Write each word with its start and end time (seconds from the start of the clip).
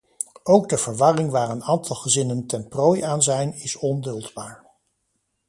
Ook 0.43 0.69
de 0.69 0.77
verwarring 0.77 1.29
waar 1.31 1.49
een 1.49 1.63
aantal 1.63 1.95
gezinnen 1.95 2.45
ten 2.47 2.67
prooi 2.67 3.01
aan 3.01 3.23
zijn 3.23 3.53
is 3.53 3.75
onduldbaar. 3.77 4.63